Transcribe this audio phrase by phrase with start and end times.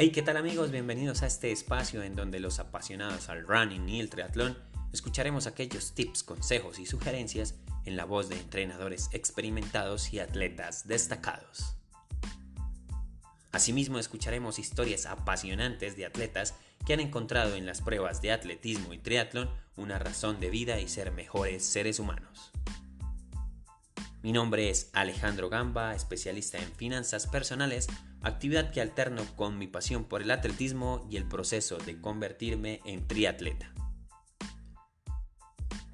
[0.00, 0.70] Hey, ¿qué tal amigos?
[0.70, 4.56] Bienvenidos a este espacio en donde los apasionados al running y el triatlón
[4.92, 11.74] escucharemos aquellos tips, consejos y sugerencias en la voz de entrenadores experimentados y atletas destacados.
[13.50, 16.54] Asimismo, escucharemos historias apasionantes de atletas
[16.86, 20.86] que han encontrado en las pruebas de atletismo y triatlón una razón de vida y
[20.86, 22.52] ser mejores seres humanos.
[24.28, 27.86] Mi nombre es Alejandro Gamba, especialista en finanzas personales
[28.20, 33.08] actividad que alterno con mi pasión por el atletismo y el proceso de convertirme en
[33.08, 33.72] triatleta.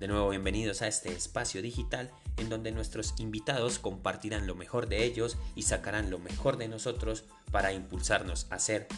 [0.01, 5.05] De nuevo, bienvenidos a este espacio digital en donde nuestros invitados compartirán lo mejor de
[5.05, 8.89] ellos y sacarán lo mejor de nosotros para impulsarnos a ser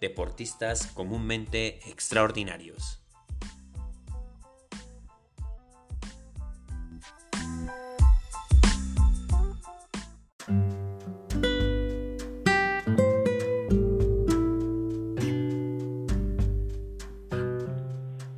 [0.00, 3.03] deportistas comúnmente extraordinarios.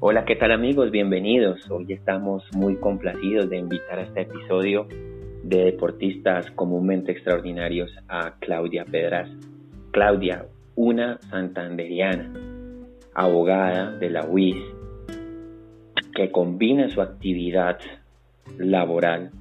[0.09, 0.93] Hola, ¿qué tal amigos?
[0.93, 1.69] Bienvenidos.
[1.69, 4.87] Hoy estamos muy complacidos de invitar a este episodio
[5.43, 9.29] de deportistas comúnmente extraordinarios a Claudia Pedras.
[9.91, 10.47] Claudia,
[10.77, 12.33] una santanderiana,
[13.15, 14.63] abogada de la UIS,
[16.15, 17.81] que combina su actividad
[18.59, 19.33] laboral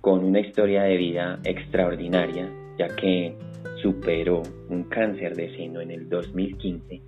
[0.00, 3.36] con una historia de vida extraordinaria, ya que
[3.80, 7.00] superó un cáncer de seno en el 2015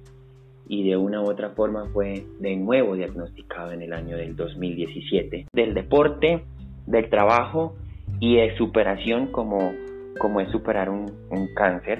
[0.70, 5.46] y de una u otra forma fue de nuevo diagnosticado en el año del 2017.
[5.52, 6.44] Del deporte,
[6.86, 7.74] del trabajo
[8.20, 9.72] y de superación como,
[10.20, 11.10] como es superar un,
[11.56, 11.98] cáncer.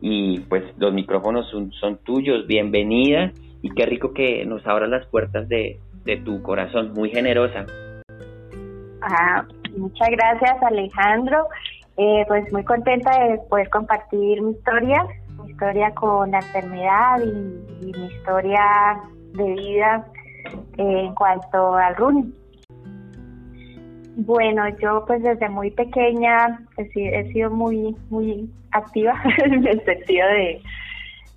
[0.00, 3.30] Y pues los micrófonos son, son, tuyos, bienvenida
[3.62, 7.66] y qué rico que nos abras las puertas de, de tu corazón, muy generosa.
[9.00, 9.46] Ah,
[9.76, 11.46] muchas gracias Alejandro,
[11.96, 15.06] eh, pues muy contenta de poder compartir mi historia
[15.58, 19.00] historia con la enfermedad y, mi historia
[19.32, 20.06] de vida
[20.76, 22.32] eh, en cuanto al running.
[24.18, 30.62] Bueno, yo pues desde muy pequeña he, sido muy muy activa en el sentido de,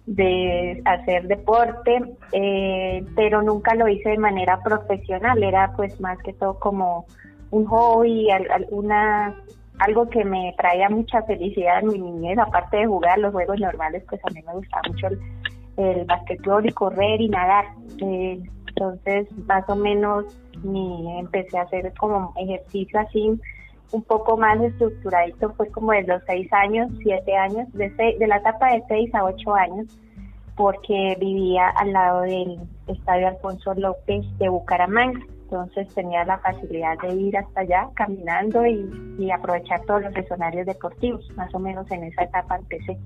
[0.06, 2.02] de hacer deporte,
[2.32, 7.06] eh, pero nunca lo hice de manera profesional, era pues más que todo como
[7.50, 9.36] un hobby, alguna
[9.82, 14.04] algo que me traía mucha felicidad en mi niñez, aparte de jugar los juegos normales,
[14.08, 15.08] pues a mí me gustaba mucho
[15.78, 17.66] el, basquetbol y correr y nadar.
[18.00, 20.26] Eh, entonces, más o menos,
[20.64, 23.40] mi, empecé a hacer como ejercicio así
[23.92, 28.38] un poco más estructuradito, fue como de los seis años, siete años, de, de la
[28.38, 29.88] etapa de seis a ocho años,
[30.56, 35.20] porque vivía al lado del Estadio Alfonso López de Bucaramanga
[35.52, 41.30] entonces tenía la facilidad de ir hasta allá caminando y, aprovechar todos los escenarios deportivos,
[41.36, 42.98] más o menos en esa etapa empecé.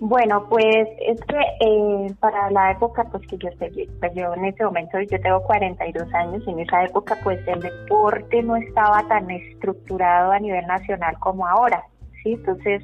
[0.00, 4.44] Bueno, pues es que eh, para la época pues que yo estoy, pues yo en
[4.44, 9.30] ese momento yo tengo 42 años, en esa época pues el deporte no estaba tan
[9.30, 11.84] estructurado a nivel nacional como ahora,
[12.22, 12.32] ¿sí?
[12.32, 12.82] Entonces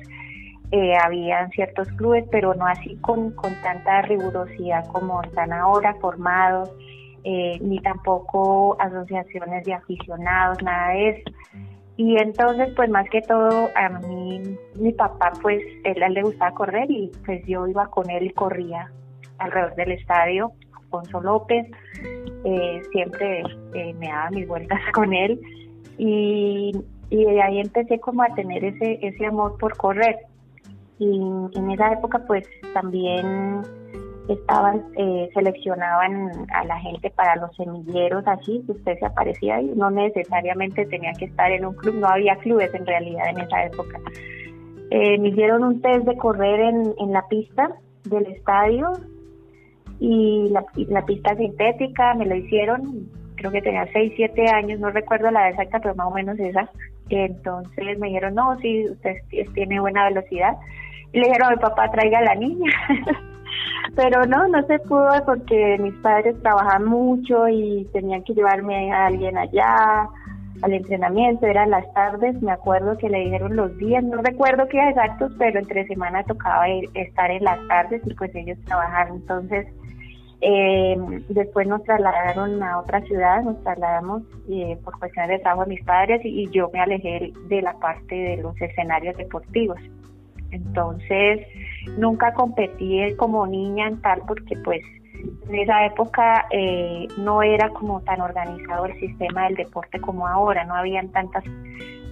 [0.70, 6.70] eh, habían ciertos clubes, pero no así con, con tanta rigurosidad como están ahora, formados,
[7.24, 11.30] eh, ni tampoco asociaciones de aficionados, nada de eso.
[11.96, 16.54] Y entonces, pues más que todo, a mí, mi papá, pues él, él le gustaba
[16.54, 18.90] correr y pues yo iba con él y corría
[19.38, 21.66] alrededor del estadio, Alfonso López,
[22.44, 23.42] eh, siempre
[23.74, 25.40] eh, me daba mis vueltas con él
[25.96, 26.72] y,
[27.10, 30.16] y de ahí empecé como a tener ese, ese amor por correr.
[31.00, 31.20] Y
[31.54, 33.62] en esa época pues también
[34.28, 39.66] estaban, eh, seleccionaban a la gente para los semilleros, así, que usted se aparecía y
[39.74, 43.64] no necesariamente tenía que estar en un club, no había clubes en realidad en esa
[43.64, 43.98] época.
[44.90, 47.70] Eh, me hicieron un test de correr en, en la pista
[48.04, 48.92] del estadio
[50.00, 55.30] y la, pista sintética me lo hicieron, creo que tenía 6, 7 años, no recuerdo
[55.30, 56.70] la exacta, pero más o menos esa.
[57.10, 59.16] Entonces me dijeron, no, sí, usted
[59.54, 60.56] tiene buena velocidad.
[61.12, 62.70] Y le dijeron a mi papá, traiga a la niña.
[63.94, 69.06] Pero no, no se pudo porque mis padres trabajaban mucho y tenían que llevarme a
[69.06, 70.08] alguien allá
[70.62, 74.88] al entrenamiento, eran las tardes, me acuerdo que le dijeron los días, no recuerdo qué
[74.88, 79.66] exactos, pero entre semana tocaba estar en las tardes y pues ellos trabajaban, entonces
[80.40, 80.96] eh,
[81.28, 85.84] después nos trasladaron a otra ciudad, nos trasladamos eh, por cuestiones de trabajo de mis
[85.84, 89.78] padres y yo me alejé de la parte de los escenarios deportivos.
[90.50, 91.46] Entonces,
[91.96, 94.82] nunca competí como niña en tal porque pues
[95.48, 100.64] en esa época eh, no era como tan organizado el sistema del deporte como ahora,
[100.64, 101.44] no habían tantas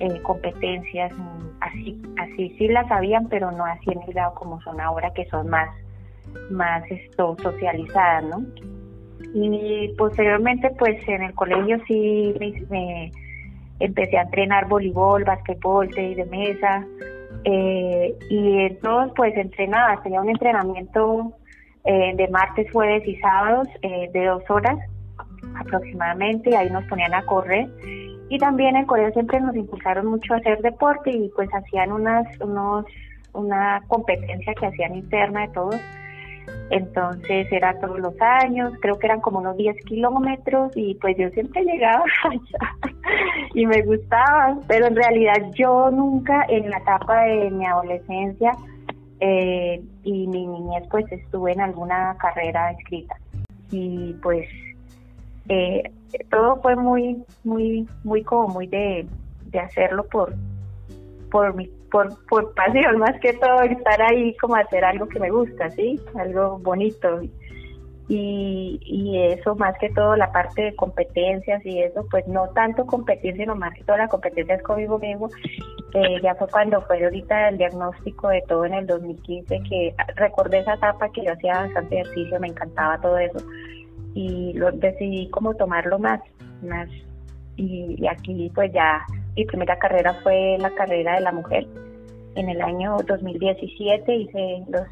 [0.01, 1.13] eh, competencias,
[1.61, 5.25] así, así sí las sabían, pero no así en el grado como son ahora, que
[5.27, 5.69] son más,
[6.51, 8.43] más esto, socializadas, ¿no?
[9.35, 12.35] Y posteriormente, pues en el colegio sí
[12.71, 13.13] me,
[13.81, 16.87] empecé a entrenar voleibol, basquetbol, tenis de mesa,
[17.45, 21.33] eh, y entonces pues entrenaba, tenía un entrenamiento
[21.85, 24.79] eh, de martes, jueves y sábados eh, de dos horas
[25.59, 27.69] aproximadamente, y ahí nos ponían a correr.
[28.29, 32.27] Y también en colegio siempre nos impulsaron mucho a hacer deporte y pues hacían unas,
[32.41, 32.85] unos,
[33.33, 35.81] una competencia que hacían interna de todos
[36.71, 41.29] entonces era todos los años, creo que eran como unos 10 kilómetros y pues yo
[41.31, 42.93] siempre llegaba allá
[43.55, 48.53] y me gustaba, pero en realidad yo nunca en la etapa de mi adolescencia
[49.21, 53.17] eh, y mi niñez pues estuve en alguna carrera escrita.
[53.71, 54.49] Y pues
[55.49, 55.91] eh,
[56.31, 59.07] todo fue muy, muy, muy como muy de,
[59.47, 60.35] de hacerlo por,
[61.31, 65.31] por mi por, por pasión, más que todo estar ahí como hacer algo que me
[65.31, 66.01] gusta, ¿sí?
[66.19, 67.21] Algo bonito.
[68.09, 72.87] Y, y eso más que todo la parte de competencias y eso, pues no tanto
[72.87, 75.29] competencia, sino más que todo la competencia es conmigo mismo.
[75.93, 80.61] Eh, ya fue cuando fue ahorita el diagnóstico de todo en el 2015, que recordé
[80.61, 83.39] esa etapa que yo hacía bastante ejercicio, me encantaba todo eso.
[84.15, 86.21] Y lo decidí como tomarlo más,
[86.63, 86.89] más.
[87.57, 89.05] y aquí pues ya
[89.37, 91.67] mi primera carrera fue la carrera de la mujer.
[92.35, 94.87] En el año 2017 hice los,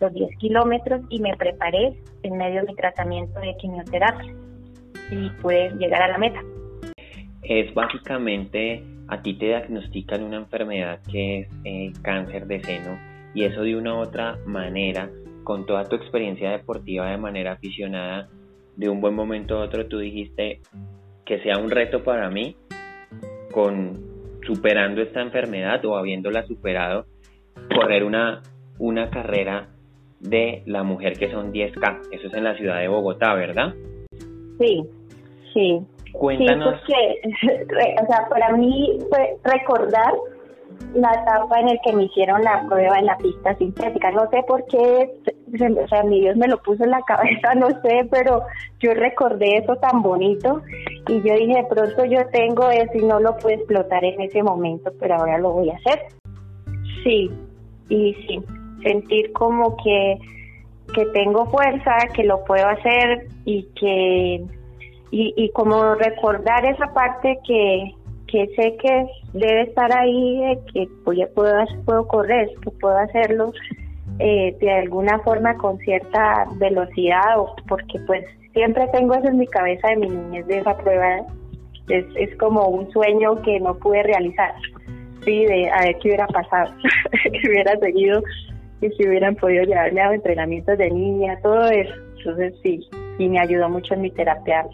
[0.00, 4.34] los 10 kilómetros y me preparé en medio de mi tratamiento de quimioterapia
[5.10, 6.40] y pude llegar a la meta.
[7.42, 12.98] Es básicamente, a ti te diagnostican una enfermedad que es eh, cáncer de seno
[13.34, 15.10] y eso de una u otra manera,
[15.42, 18.28] con toda tu experiencia deportiva de manera aficionada,
[18.76, 20.60] de un buen momento a otro tú dijiste
[21.24, 22.56] que sea un reto para mí
[23.54, 23.92] con
[24.44, 27.06] superando esta enfermedad o habiéndola superado,
[27.74, 28.42] correr una,
[28.78, 29.68] una carrera
[30.18, 32.08] de la mujer que son 10K.
[32.10, 33.72] Eso es en la ciudad de Bogotá, ¿verdad?
[34.58, 34.84] Sí,
[35.52, 35.80] sí.
[36.12, 36.80] Cuéntanos.
[36.86, 36.92] Sí,
[37.38, 40.12] porque, o sea, para mí fue recordar
[40.94, 44.10] la etapa en la que me hicieron la prueba en la pista sintética.
[44.10, 45.10] No sé por qué,
[45.62, 48.42] o sea, mi Dios me lo puso en la cabeza, no sé, pero
[48.80, 50.62] yo recordé eso tan bonito
[51.08, 54.92] y yo dije, pronto yo tengo eso y no lo puedo explotar en ese momento,
[55.00, 56.00] pero ahora lo voy a hacer.
[57.02, 57.30] Sí,
[57.88, 58.42] y sí,
[58.82, 60.18] sentir como que,
[60.94, 64.44] que tengo fuerza, que lo puedo hacer y que,
[65.10, 67.94] y, y como recordar esa parte que,
[68.26, 71.22] que sé que debe estar ahí, que puedo,
[71.84, 73.52] puedo correr, que puedo hacerlo
[74.18, 79.46] eh, de alguna forma con cierta velocidad, o porque pues siempre tengo eso en mi
[79.46, 81.20] cabeza de mi niñez de esa prueba.
[81.88, 84.54] Es, es como un sueño que no pude realizar,
[85.24, 86.72] sí, de a ver qué hubiera pasado,
[87.22, 88.22] que hubiera seguido
[88.80, 91.94] y si hubieran podido llevarme a entrenamientos de niña, todo eso.
[92.18, 92.80] Entonces sí,
[93.18, 94.66] y me ayudó mucho en mi terapia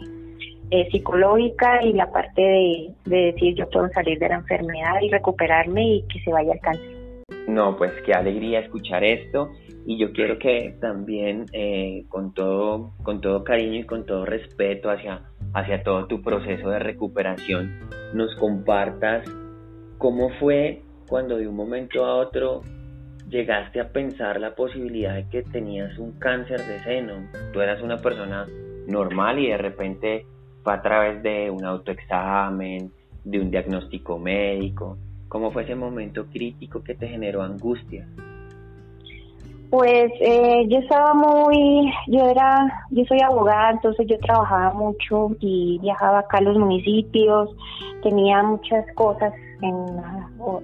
[0.71, 5.95] eh, psicológica y la parte de, decir yo puedo salir de la enfermedad y recuperarme
[5.95, 7.00] y que se vaya al cáncer.
[7.47, 9.51] No, pues qué alegría escuchar esto
[9.85, 14.91] y yo quiero que también eh, con todo con todo cariño y con todo respeto
[14.91, 15.23] hacia
[15.53, 17.79] hacia todo tu proceso de recuperación
[18.13, 19.27] nos compartas
[19.97, 22.61] cómo fue cuando de un momento a otro
[23.29, 27.27] llegaste a pensar la posibilidad de que tenías un cáncer de seno.
[27.53, 28.45] Tú eras una persona
[28.87, 30.25] normal y de repente
[30.63, 32.91] fue a través de un autoexamen,
[33.23, 34.97] de un diagnóstico médico.
[35.31, 38.05] ¿Cómo fue ese momento crítico que te generó angustia?
[39.69, 45.79] Pues eh, yo estaba muy, yo era, yo soy abogada, entonces yo trabajaba mucho y
[45.81, 47.55] viajaba acá a los municipios,
[48.03, 49.75] tenía muchas cosas en,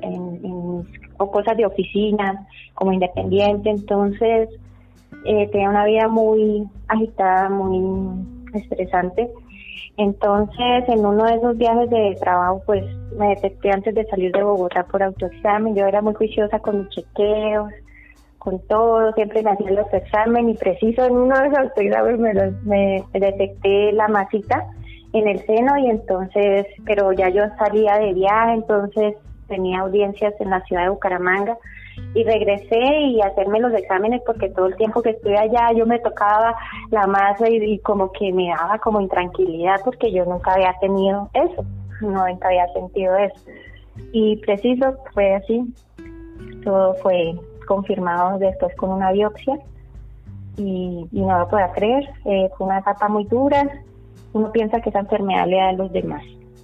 [0.01, 0.85] en,
[1.17, 4.49] o cosas de oficina como independiente, entonces
[5.23, 9.31] eh, tenía una vida muy agitada, muy estresante
[9.97, 12.83] entonces, en uno de esos viajes de trabajo, pues
[13.17, 15.75] me detecté antes de salir de Bogotá por autoexamen.
[15.75, 17.71] Yo era muy juiciosa con mis chequeos,
[18.37, 23.03] con todo, siempre me hacía el autoexamen y preciso en uno de esos autoexámenes me,
[23.13, 24.65] me detecté la masita
[25.13, 29.15] en el seno y entonces, pero ya yo salía de viaje, entonces
[29.47, 31.57] tenía audiencias en la ciudad de Bucaramanga
[32.13, 35.99] y regresé y hacerme los exámenes porque todo el tiempo que estuve allá yo me
[35.99, 36.55] tocaba
[36.89, 41.63] la masa y, como que me daba como intranquilidad porque yo nunca había tenido eso,
[42.01, 43.39] nunca había sentido eso.
[44.11, 45.73] Y preciso, fue así,
[46.63, 47.35] todo fue
[47.67, 49.59] confirmado después con una biopsia
[50.57, 53.63] y, no lo puedo creer, eh, fue una etapa muy dura,
[54.33, 56.23] uno piensa que esa enfermedad le da a los demás,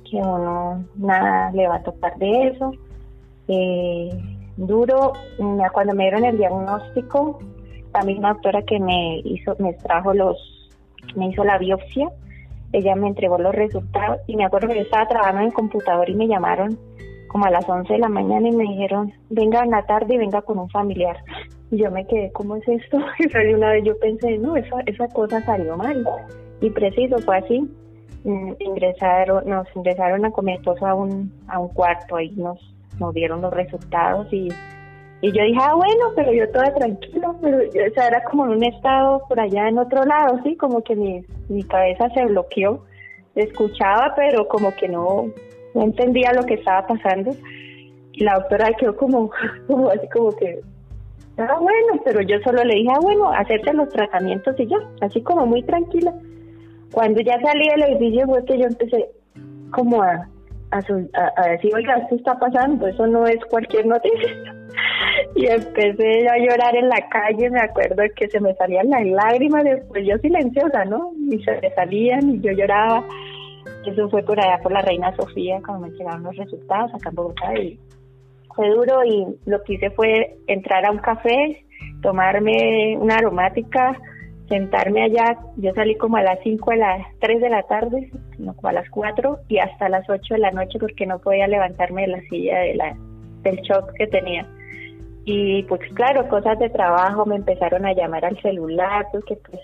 [0.10, 2.72] que uno nada le va a tocar de eso.
[3.48, 5.14] Eh, duro,
[5.74, 7.40] cuando me dieron el diagnóstico,
[7.94, 10.38] la misma doctora que me hizo, me trajo los,
[11.16, 12.10] me hizo la biopsia,
[12.72, 16.10] ella me entregó los resultados y me acuerdo que yo estaba trabajando en el computador
[16.10, 16.78] y me llamaron
[17.28, 20.18] como a las 11 de la mañana y me dijeron, venga en la tarde y
[20.18, 21.18] venga con un familiar.
[21.72, 23.00] Y yo me quedé, ¿cómo es esto?
[23.20, 26.06] Y una vez yo pensé, no, esa, esa cosa salió mal.
[26.62, 27.68] Y preciso, fue así.
[28.24, 32.73] Mm, ingresaron, nos ingresaron a con mi esposo a un, a un cuarto, ahí nos,
[33.00, 34.50] nos dieron los resultados y,
[35.22, 38.52] y yo dije, ah, bueno, pero yo toda tranquila, pero o sea, era como en
[38.52, 42.84] un estado por allá en otro lado, sí, como que mi, mi cabeza se bloqueó,
[43.36, 45.26] escuchaba, pero como que no,
[45.76, 47.32] entendía lo que estaba pasando.
[48.12, 49.32] Y la doctora quedó como,
[49.68, 50.60] como así como que,
[51.38, 55.22] ah, bueno, pero yo solo le dije, ah, bueno, hacerse los tratamientos y ya, así
[55.22, 56.14] como muy tranquila.
[56.92, 59.10] Cuando ya salí del edificio fue que yo empecé
[59.72, 60.28] como a,
[60.74, 64.56] a, decir, oiga, esto está pasando, eso no es cualquier noticia.
[65.36, 69.64] y empecé a llorar en la calle, me acuerdo que se me salían las lágrimas,
[69.64, 71.12] después yo silenciosa, ¿no?
[71.30, 73.04] Y se me salían y yo lloraba.
[73.86, 77.16] Eso fue por allá por la Reina Sofía, cuando me llegaron los resultados acá en
[77.16, 77.80] Bogotá y
[78.56, 81.66] fue duro y lo que hice fue entrar a un café,
[82.02, 83.98] tomarme una aromática,
[84.54, 88.54] sentarme allá, yo salí como a las 5 a las 3 de la tarde, no,
[88.56, 92.04] como a las 4 y hasta las 8 de la noche porque no podía levantarme
[92.04, 92.96] de la silla de la,
[93.42, 94.46] del shock que tenía.
[95.26, 99.62] Y pues claro, cosas de trabajo me empezaron a llamar al celular, porque pues,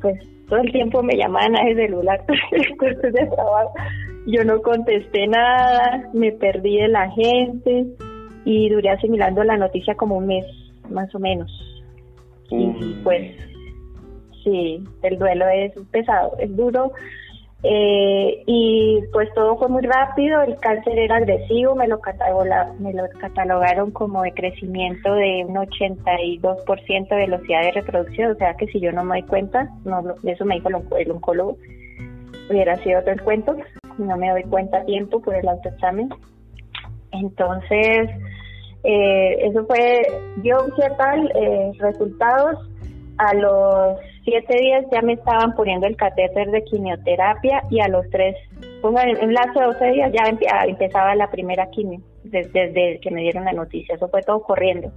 [0.00, 2.24] pues todo el tiempo me llamaban a ese celular,
[2.78, 3.74] cosas de trabajo.
[4.26, 7.86] Yo no contesté nada, me perdí de la gente
[8.46, 10.46] y duré asimilando la noticia como un mes,
[10.88, 11.50] más o menos.
[12.50, 13.32] Y pues
[14.44, 16.92] sí, el duelo es pesado, es duro.
[17.62, 22.00] Eh, y pues todo fue muy rápido, el cáncer era agresivo, me lo,
[22.78, 28.54] me lo catalogaron como de crecimiento de un 82% de velocidad de reproducción, o sea
[28.54, 31.58] que si yo no me doy cuenta, no, eso me dijo el, oncólogo,
[32.48, 33.54] hubiera sido otro el cuento,
[33.98, 36.08] no me doy cuenta a tiempo por el autoexamen.
[37.12, 38.08] Entonces,
[38.84, 40.00] eh, eso fue
[40.36, 42.56] biopsia tal, eh, resultados
[43.18, 48.08] a los siete días ya me estaban poniendo el catéter de quimioterapia y a los
[48.10, 50.22] tres, en un lapso de 12 días ya
[50.52, 53.94] ah, empezaba la primera quimio, desde, que me dieron la noticia.
[53.94, 54.92] Eso fue todo corriendo,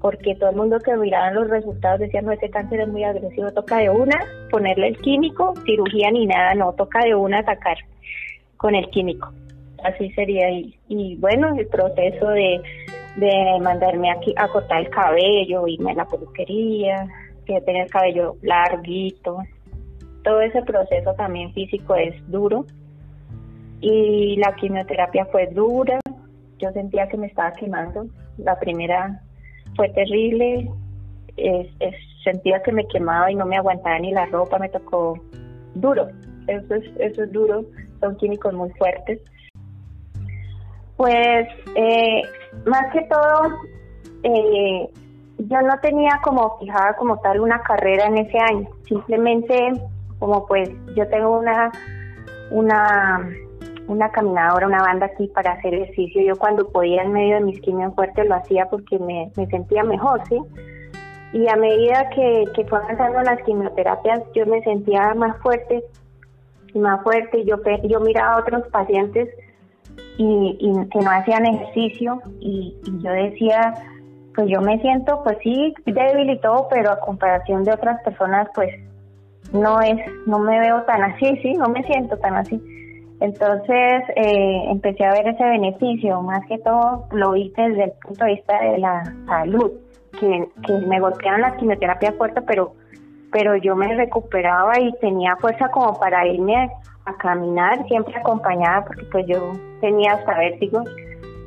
[0.00, 3.52] porque todo el mundo que miraban los resultados decía, no, ese cáncer es muy agresivo,
[3.52, 4.18] toca de una
[4.50, 7.78] ponerle el químico, cirugía ni nada, no, toca de una atacar
[8.56, 9.32] con el químico.
[9.84, 10.50] Así sería.
[10.50, 12.60] Y, y bueno, el proceso de,
[13.16, 17.06] de mandarme aquí a cortar el cabello, irme a la peluquería,
[17.46, 19.38] que tenía el cabello larguito.
[20.22, 22.66] Todo ese proceso también físico es duro.
[23.80, 25.98] Y la quimioterapia fue dura.
[26.58, 28.06] Yo sentía que me estaba quemando.
[28.38, 29.22] La primera
[29.76, 30.70] fue terrible.
[32.24, 34.58] sentía que me quemaba y no me aguantaba ni la ropa.
[34.58, 35.18] Me tocó
[35.74, 36.08] duro.
[36.48, 37.64] Eso es, eso es duro.
[38.00, 39.20] Son químicos muy fuertes.
[40.96, 42.22] Pues eh,
[42.64, 43.50] más que todo,
[44.22, 44.88] eh,
[45.38, 49.72] yo no tenía como fijada como tal una carrera en ese año, simplemente
[50.18, 51.70] como pues yo tengo una
[52.50, 53.28] una
[53.88, 56.20] una caminadora, una banda aquí para hacer ejercicio.
[56.22, 60.20] Yo cuando podía en medio de mis quimios fuertes lo hacía porque me, sentía mejor,
[60.28, 60.40] ¿sí?
[61.32, 65.84] Y a medida que, que fue avanzando las quimioterapias, yo me sentía más fuerte
[66.78, 67.44] más fuerte.
[67.44, 69.28] Yo, yo miraba a otros pacientes
[70.18, 73.74] y, y que no hacían ejercicio y, y yo decía,
[74.36, 78.48] pues yo me siento pues sí débil y todo, pero a comparación de otras personas
[78.54, 78.70] pues
[79.52, 82.60] no es, no me veo tan así, sí, no me siento tan así.
[83.20, 88.24] Entonces eh, empecé a ver ese beneficio, más que todo lo vi desde el punto
[88.26, 89.72] de vista de la salud,
[90.20, 92.74] que, que me golpearon la quimioterapia fuerte, pero,
[93.32, 96.70] pero yo me recuperaba y tenía fuerza como para irme
[97.06, 100.84] a, caminar, siempre acompañada, porque pues yo tenía hasta vértigos.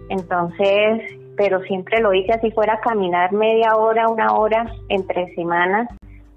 [0.09, 5.87] Entonces pero siempre lo hice así fuera caminar media hora, una hora entre semanas,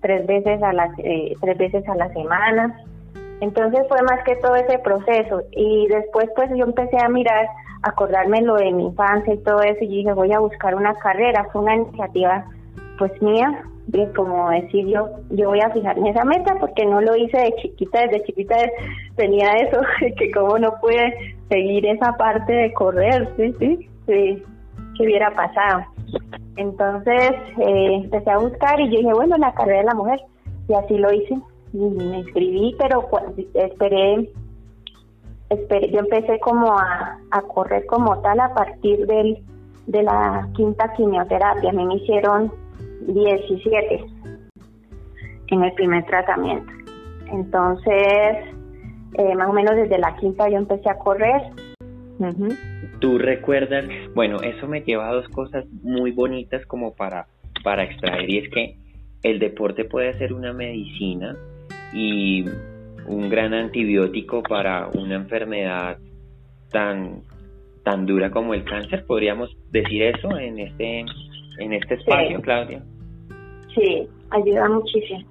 [0.01, 2.81] tres veces a la, eh, tres veces a la semana.
[3.41, 5.43] Entonces fue más que todo ese proceso.
[5.51, 7.49] Y después pues yo empecé a mirar,
[7.83, 11.49] acordarme lo de mi infancia y todo eso y dije voy a buscar una carrera,
[11.53, 12.45] fue una iniciativa
[12.97, 17.17] pues mía, de como decir yo, yo voy a fijarme esa meta porque no lo
[17.17, 18.55] hice de chiquita, desde chiquita
[19.17, 19.81] tenía eso,
[20.17, 24.45] que como no pude seguir esa parte de correr, sí, sí, sí
[24.97, 25.85] que hubiera pasado.
[26.57, 30.21] Entonces eh, empecé a buscar y yo dije, bueno, la carrera de la mujer.
[30.69, 31.39] Y así lo hice.
[31.73, 33.09] Y me inscribí, pero
[33.55, 34.31] esperé
[35.91, 39.43] yo empecé como a, a correr como tal a partir del,
[39.87, 41.71] de la quinta quimioterapia.
[41.71, 42.53] A mí me hicieron
[43.07, 44.05] 17
[45.49, 46.73] en el primer tratamiento.
[47.31, 48.37] Entonces,
[49.15, 51.43] eh, más o menos desde la quinta yo empecé a correr.
[53.03, 53.85] ¿Tú recuerdas?
[54.15, 57.27] Bueno, eso me lleva a dos cosas muy bonitas como para,
[57.65, 58.77] para extraer y es que
[59.25, 61.37] el deporte puede ser una medicina
[61.93, 62.45] y
[63.09, 65.99] un gran antibiótico para una enfermedad
[66.71, 67.23] tan
[67.83, 71.05] tan dura como el cáncer, podríamos decir eso en este
[71.59, 72.85] en este espacio, Claudia.
[73.75, 75.25] Sí, ayuda muchísimo,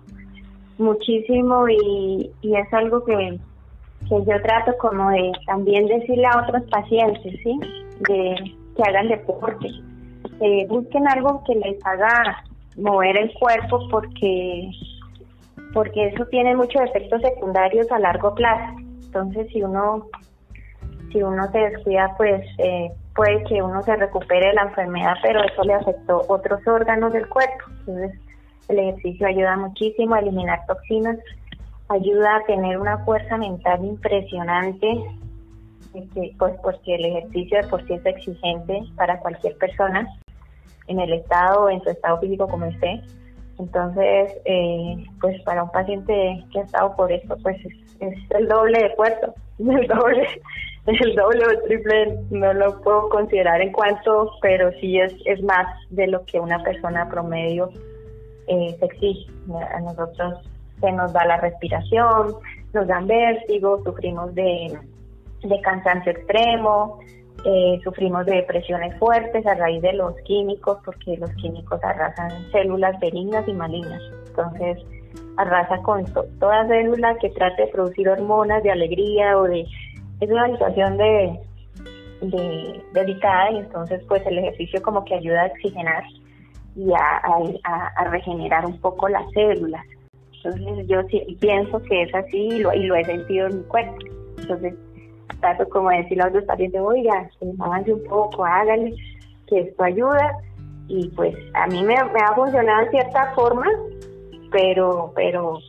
[0.77, 3.39] muchísimo y, y es algo que,
[4.11, 7.59] que yo trato como de también decirle a otros pacientes, ¿sí?
[8.09, 8.35] De
[8.75, 9.69] que hagan deporte,
[10.37, 12.43] que busquen algo que les haga
[12.75, 14.69] mover el cuerpo porque
[15.73, 18.75] porque eso tiene muchos efectos secundarios a largo plazo.
[19.05, 20.07] Entonces, si uno
[21.13, 25.41] si uno se descuida, pues eh, puede que uno se recupere de la enfermedad, pero
[25.41, 27.63] eso le afectó otros órganos del cuerpo.
[27.79, 28.19] Entonces,
[28.67, 31.17] el ejercicio ayuda muchísimo a eliminar toxinas,
[31.91, 34.88] ayuda a tener una fuerza mental impresionante,
[36.38, 40.07] pues porque el ejercicio de por sí es exigente para cualquier persona
[40.88, 43.01] en el estado o en su estado físico como esté.
[43.60, 47.57] Entonces, eh, pues para un paciente que ha estado por esto, pues
[48.00, 50.27] es, el doble de esfuerzo, el doble,
[50.88, 55.43] el doble o el triple, no lo puedo considerar en cuanto, pero sí es, es
[55.43, 57.69] más de lo que una persona promedio
[58.48, 59.27] eh, se exige.
[59.74, 60.39] A nosotros
[60.81, 62.35] se nos da la respiración,
[62.73, 64.77] nos dan vértigo, sufrimos de,
[65.43, 67.00] de cansancio extremo,
[67.45, 73.00] eh, sufrimos de depresiones fuertes a raíz de los químicos, porque los químicos arrasan células
[73.00, 74.01] benignas y malignas.
[74.27, 74.77] Entonces,
[75.38, 76.05] arrasa con
[76.39, 79.65] toda célula que trate de producir hormonas de alegría o de...
[80.19, 81.39] Es una situación de,
[82.21, 86.03] de delicada y entonces pues el ejercicio como que ayuda a oxigenar
[86.75, 89.85] y a, regenerar un poco las células.
[90.43, 93.63] Entonces yo sí, pienso que es así y lo, y lo he sentido en mi
[93.63, 93.95] cuerpo.
[94.39, 94.73] Entonces
[95.39, 98.95] trato como decirle a otros pacientes, oiga, avance un poco, háganle,
[99.47, 100.37] que esto ayuda.
[100.87, 103.65] Y pues a mí me, ha funcionado en cierta forma,
[104.51, 105.59] pero, pero,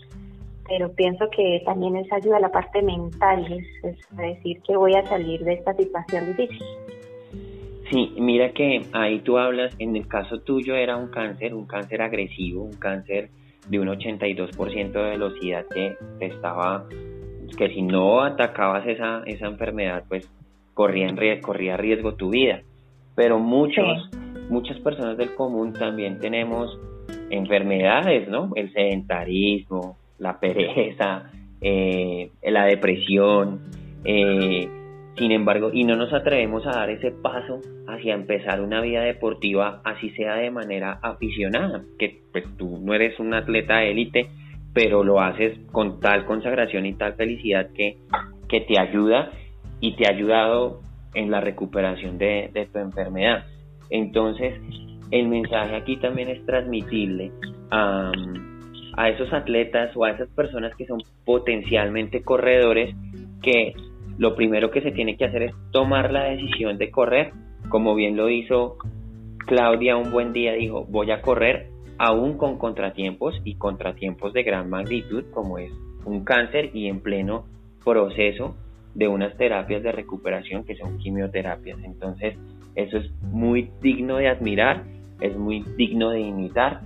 [0.66, 4.94] pero pienso que también es ayuda a la parte mental, es, es decir que voy
[4.94, 6.66] a salir de esta situación difícil.
[7.90, 12.00] Sí, mira que ahí tú hablas, en el caso tuyo era un cáncer, un cáncer
[12.00, 13.28] agresivo, un cáncer
[13.68, 16.87] de un 82% de velocidad que estaba,
[17.57, 20.29] que si no atacabas esa, esa enfermedad, pues
[20.75, 22.62] corría, en, corría riesgo tu vida.
[23.14, 24.11] Pero muchos,
[24.48, 26.79] muchas personas del común también tenemos
[27.31, 28.51] enfermedades, ¿no?
[28.55, 33.61] El sedentarismo, la pereza, eh, la depresión,
[34.05, 34.68] eh,
[35.16, 39.81] sin embargo, y no nos atrevemos a dar ese paso hacia empezar una vida deportiva,
[39.85, 44.31] así sea de manera aficionada, que pues tú no eres un atleta élite,
[44.72, 47.98] pero lo haces con tal consagración y tal felicidad que,
[48.48, 49.31] que te ayuda
[49.81, 50.81] y te ha ayudado
[51.14, 53.44] en la recuperación de, de tu enfermedad.
[53.90, 54.55] Entonces,
[55.11, 57.33] el mensaje aquí también es transmitirle
[57.70, 58.11] a,
[58.96, 62.94] a esos atletas o a esas personas que son potencialmente corredores
[63.42, 63.75] que
[64.18, 67.33] lo primero que se tiene que hacer es tomar la decisión de correr,
[67.68, 68.77] como bien lo hizo
[69.46, 74.68] Claudia un buen día, dijo, voy a correr aún con contratiempos y contratiempos de gran
[74.68, 75.70] magnitud, como es
[76.05, 77.44] un cáncer y en pleno
[77.85, 78.57] proceso
[78.94, 81.79] de unas terapias de recuperación que son quimioterapias.
[81.83, 82.37] Entonces,
[82.75, 84.85] eso es muy digno de admirar,
[85.20, 86.83] es muy digno de imitar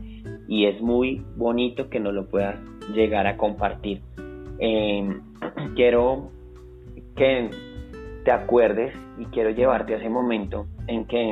[0.49, 2.59] y es muy bonito que nos lo puedas
[2.95, 4.01] llegar a compartir.
[4.59, 5.21] Em,
[5.75, 6.31] quiero
[7.17, 7.51] que
[8.25, 11.31] te acuerdes y quiero llevarte a ese momento en que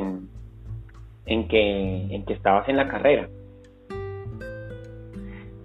[1.26, 3.28] en que en que estabas en la carrera.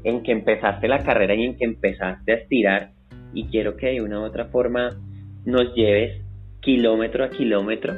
[0.04, 2.92] En que empezaste la carrera y en que empezaste a estirar
[3.34, 4.90] y quiero que de una u otra forma
[5.46, 6.22] nos lleves
[6.62, 7.94] kilómetro a kilómetro.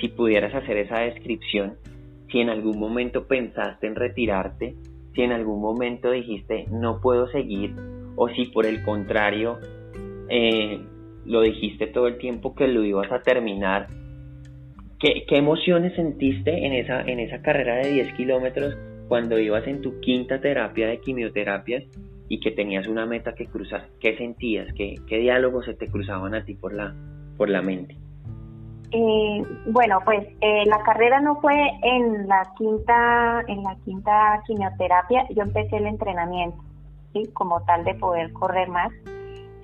[0.00, 1.76] Si pudieras hacer esa descripción
[2.30, 4.74] si en algún momento pensaste en retirarte
[5.14, 7.74] si en algún momento dijiste no puedo seguir
[8.16, 9.60] o si por el contrario
[10.28, 10.80] eh,
[11.26, 13.88] lo dijiste todo el tiempo que lo ibas a terminar.
[14.98, 18.76] ¿Qué, emociones sentiste en esa, en esa carrera de 10 kilómetros
[19.08, 21.84] cuando ibas en tu quinta terapia de quimioterapias
[22.28, 23.88] y que tenías una meta que cruzar?
[24.00, 24.72] ¿Qué sentías?
[24.74, 26.94] ¿Qué, qué diálogos se te cruzaban a ti por la,
[27.36, 27.96] por la mente?
[28.92, 35.26] Eh, bueno, pues eh, la carrera no fue en la quinta en la quinta quimioterapia.
[35.34, 36.56] Yo empecé el entrenamiento,
[37.12, 38.92] sí, como tal de poder correr más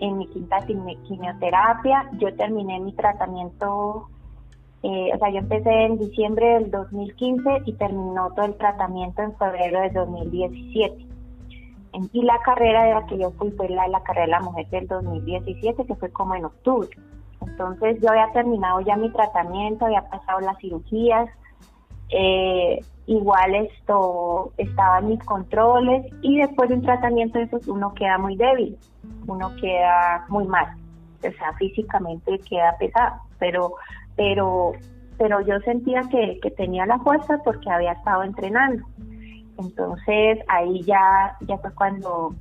[0.01, 2.11] en mi quinta quimioterapia.
[2.19, 4.09] Yo terminé mi tratamiento,
[4.83, 9.37] eh, o sea, yo empecé en diciembre del 2015 y terminó todo el tratamiento en
[9.37, 11.07] febrero del 2017.
[12.13, 14.69] Y la carrera de la que yo fui fue la, la carrera de la mujer
[14.71, 16.89] del 2017, que fue como en octubre.
[17.41, 21.29] Entonces yo había terminado ya mi tratamiento, había pasado las cirugías,
[22.13, 28.19] eh, igual esto estaba en mis controles y después de un tratamiento de uno queda
[28.19, 28.77] muy débil,
[29.27, 30.69] uno queda muy mal,
[31.19, 33.75] o sea, físicamente queda pesado, pero,
[34.17, 34.73] pero,
[35.19, 38.85] pero yo sentía que, que tenía la fuerza porque había estado entrenando.
[39.59, 42.35] Entonces ahí ya, ya fue cuando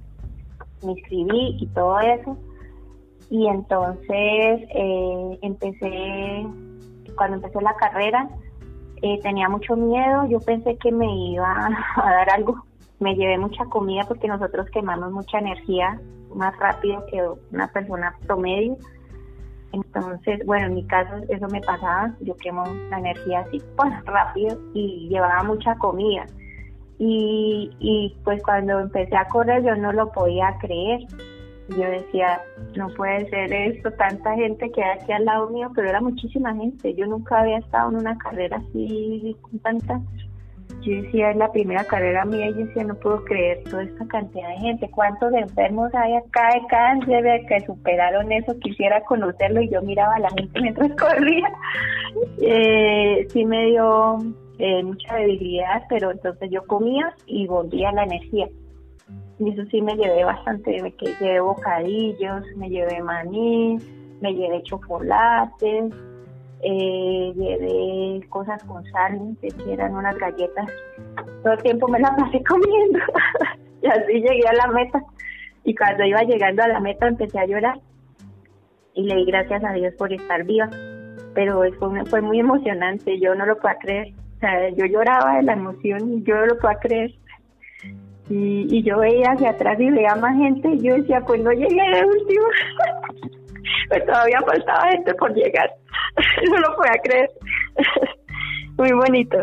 [0.86, 2.38] me inscribí y todo eso.
[3.30, 6.48] Y entonces eh, empecé,
[7.16, 8.30] cuando empecé la carrera,
[9.02, 12.64] eh, tenía mucho miedo, yo pensé que me iba a dar algo,
[13.00, 16.00] me llevé mucha comida porque nosotros quemamos mucha energía
[16.34, 18.78] más rápido que una persona promedio.
[19.72, 24.58] Entonces, bueno, en mi caso eso me pasaba, yo quemo la energía así pues, rápido
[24.74, 26.26] y llevaba mucha comida.
[26.98, 31.02] Y, y pues cuando empecé a correr yo no lo podía creer.
[31.78, 32.42] Yo decía,
[32.76, 36.54] no puede ser esto, tanta gente que hay aquí al lado mío, pero era muchísima
[36.56, 36.94] gente.
[36.96, 40.02] Yo nunca había estado en una carrera así con tanta.
[40.82, 44.08] Yo decía, es la primera carrera mía y yo decía, no puedo creer toda esta
[44.08, 44.90] cantidad de gente.
[44.90, 48.58] ¿Cuántos enfermos hay acá de cáncer que superaron eso?
[48.60, 51.52] Quisiera conocerlo y yo miraba a la gente mientras corría.
[52.42, 54.18] Eh, sí me dio
[54.58, 58.48] eh, mucha debilidad, pero entonces yo comía y volvía la energía.
[59.40, 63.78] Y eso sí me llevé bastante, me que llevé bocadillos, me llevé maní,
[64.20, 65.94] me llevé chocolates,
[66.62, 70.70] eh, llevé cosas con sal, que eran unas galletas.
[71.42, 73.00] Todo el tiempo me las pasé comiendo.
[73.82, 75.02] y así llegué a la meta.
[75.64, 77.80] Y cuando iba llegando a la meta empecé a llorar.
[78.94, 80.70] Y le di gracias a Dios por estar viva.
[81.34, 84.14] Pero fue, fue muy emocionante, yo no lo puedo creer.
[84.36, 87.12] O sea, yo lloraba de la emoción y yo no lo puedo creer.
[88.30, 91.68] Y, yo veía hacia atrás y veía más gente y yo decía, pues no llegué
[91.68, 92.46] de último.
[93.90, 95.70] pues todavía faltaba gente por llegar.
[96.52, 97.30] no lo podía creer.
[98.78, 99.38] Muy bonito.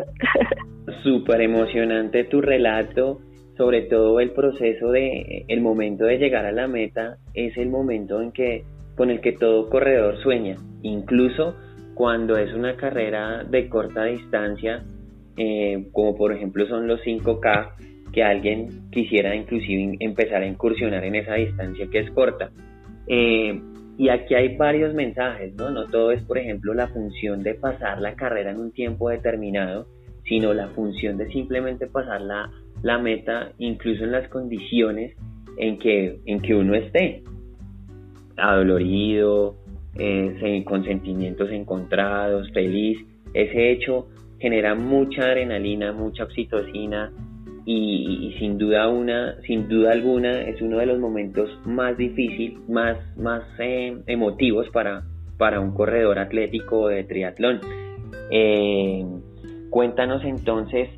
[1.03, 3.20] Súper emocionante tu relato,
[3.57, 8.22] sobre todo el proceso de, el momento de llegar a la meta es el momento
[8.22, 8.64] en que,
[8.96, 11.57] con el que todo corredor sueña, incluso
[11.94, 14.85] cuando es una carrera de corta distancia,
[15.37, 17.72] eh, como por ejemplo son los 5K,
[18.16, 22.50] que alguien quisiera inclusive empezar a incursionar en esa distancia que es corta.
[23.07, 23.61] Eh,
[23.98, 25.68] y aquí hay varios mensajes, ¿no?
[25.68, 29.87] No todo es, por ejemplo, la función de pasar la carrera en un tiempo determinado,
[30.24, 32.50] sino la función de simplemente pasar la,
[32.83, 35.14] la meta incluso en las condiciones
[35.59, 37.22] en que, en que uno esté,
[38.38, 39.57] adolorido,
[39.98, 42.98] eh, con sentimientos encontrados, feliz.
[43.35, 47.12] Ese hecho genera mucha adrenalina, mucha oxitocina,
[47.68, 52.96] y, sin duda una, sin duda alguna es uno de los momentos más difíciles, más,
[53.18, 55.02] más eh, emotivos para,
[55.37, 57.61] para un corredor atlético de triatlón.
[58.31, 59.05] Eh,
[59.70, 60.88] cuéntanos entonces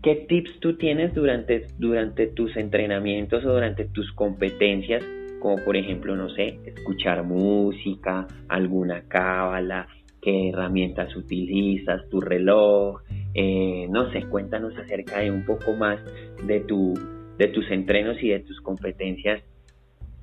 [0.00, 5.02] qué tips tú tienes durante, durante tus entrenamientos o durante tus competencias,
[5.40, 9.88] como por ejemplo, no sé, escuchar música, alguna cábala,
[10.28, 13.00] qué herramientas utilizas, tu reloj,
[13.34, 15.98] eh, no sé, cuéntanos acerca de un poco más
[16.44, 16.94] de, tu,
[17.38, 19.42] de tus entrenos y de tus competencias,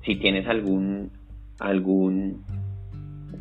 [0.04, 1.10] si tienes algún,
[1.58, 2.44] algún,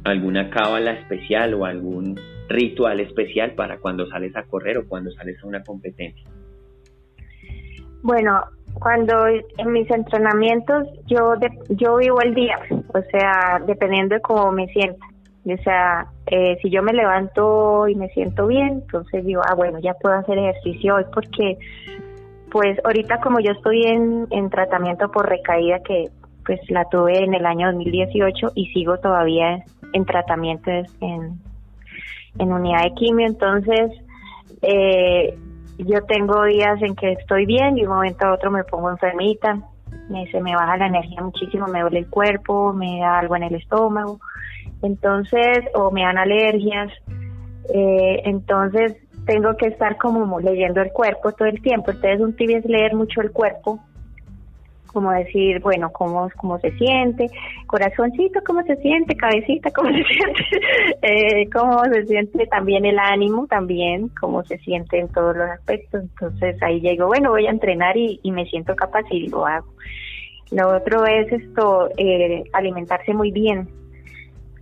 [0.04, 5.38] alguna cábala especial o algún ritual especial para cuando sales a correr o cuando sales
[5.43, 6.28] a una competencia.
[8.01, 8.41] Bueno,
[8.73, 11.34] cuando en mis entrenamientos yo
[11.69, 15.06] yo vivo el día, o sea, dependiendo de cómo me siento.
[15.45, 19.77] O sea, eh, si yo me levanto y me siento bien, entonces digo, ah, bueno,
[19.79, 21.60] ya puedo hacer ejercicio hoy porque,
[22.51, 26.10] pues ahorita como yo estoy en, en tratamiento por recaída que
[26.45, 31.39] pues la tuve en el año 2018 y sigo todavía en tratamiento en,
[32.39, 33.91] en unidad de quimio, entonces
[34.62, 35.38] eh,
[35.77, 39.60] yo tengo días en que estoy bien y un momento a otro me pongo enfermita,
[40.10, 43.43] me, se me baja la energía muchísimo, me duele el cuerpo, me da algo en
[43.43, 44.19] el estómago
[44.81, 46.91] entonces, o me dan alergias,
[47.73, 51.91] eh, entonces tengo que estar como leyendo el cuerpo todo el tiempo.
[51.91, 53.79] Entonces un tip es leer mucho el cuerpo,
[54.88, 57.29] como decir, bueno, cómo, cómo se siente,
[57.67, 60.43] corazoncito, cómo se siente, cabecita, cómo se siente,
[61.01, 66.03] eh, cómo se siente también el ánimo, también, cómo se siente en todos los aspectos.
[66.03, 69.67] Entonces ahí llego, bueno, voy a entrenar y, y me siento capaz y lo hago.
[70.51, 73.67] Lo otro es esto, eh, alimentarse muy bien,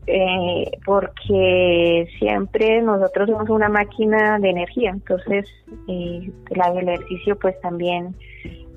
[0.08, 5.46] eh, porque siempre nosotros somos una máquina de energía, entonces
[5.88, 8.16] eh, el ejercicio pues también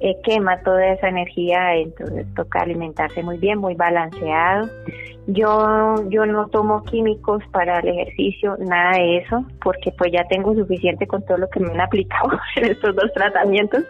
[0.01, 4.69] eh, quema toda esa energía, entonces toca alimentarse muy bien, muy balanceado.
[5.27, 10.55] Yo, yo no tomo químicos para el ejercicio, nada de eso, porque pues ya tengo
[10.55, 13.85] suficiente con todo lo que me han aplicado en estos dos tratamientos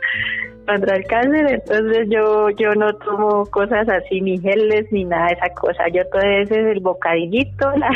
[0.67, 5.35] contra el cáncer, entonces yo yo no tomo cosas así, ni geles, ni nada de
[5.35, 5.89] esa cosa.
[5.89, 7.89] Yo todo ese es el bocadillito, la,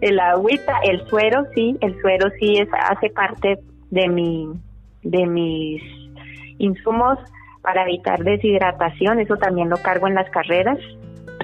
[0.00, 3.58] el agüita, el suero, sí, el suero sí es, hace parte
[3.90, 4.48] de mi
[5.02, 6.05] de mis
[6.58, 7.18] insumos
[7.62, 10.78] para evitar deshidratación, eso también lo cargo en las carreras,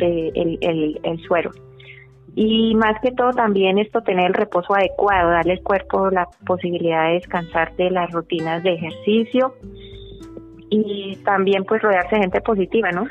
[0.00, 1.50] eh, el, el, el suero.
[2.34, 7.08] Y más que todo también esto tener el reposo adecuado, darle al cuerpo la posibilidad
[7.08, 9.54] de descansar de las rutinas de ejercicio
[10.70, 13.04] y también pues rodearse de gente positiva, ¿no?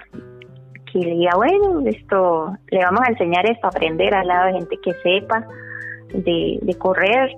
[0.92, 4.78] Que le diga, bueno, esto, le vamos a enseñar esto, aprender al lado de gente
[4.84, 5.46] que sepa
[6.14, 7.30] de, de correr,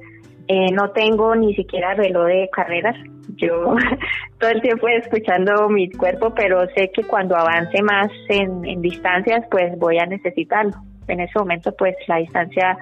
[0.47, 2.95] eh, no tengo ni siquiera reloj de carreras.
[3.36, 3.75] Yo
[4.39, 9.77] todo el tiempo escuchando mi cuerpo, pero sé que cuando avance más en, distancias, pues
[9.77, 10.73] voy a necesitarlo.
[11.08, 12.77] En ese momento, pues la distancia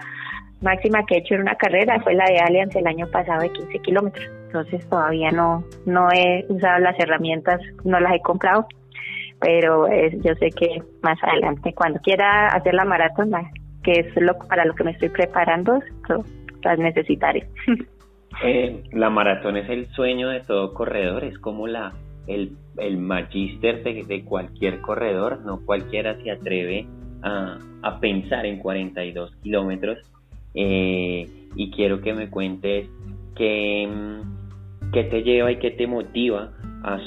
[0.62, 3.52] máxima que he hecho en una carrera fue la de Allianz el año pasado de
[3.52, 4.26] 15 kilómetros.
[4.46, 8.68] Entonces todavía no, no he usado las herramientas, no las he comprado,
[9.40, 13.32] pero yo sé que más adelante, cuando quiera hacer la maratón,
[13.82, 15.80] que es lo para lo que me estoy preparando,
[16.64, 17.48] las necesitaré.
[18.44, 21.94] Eh, la maratón es el sueño de todo corredor, es como la
[22.28, 26.88] el, el magíster de, cualquier corredor, no cualquiera se atreve
[27.22, 30.00] a, a pensar en 42 kilómetros.
[30.54, 32.90] Eh, y quiero que me cuentes
[33.36, 33.90] qué,
[34.94, 36.52] qué te lleva y qué te motiva
[36.84, 37.00] a,